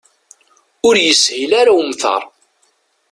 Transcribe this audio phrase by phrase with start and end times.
[0.87, 2.23] Ur yeshil ara umtar.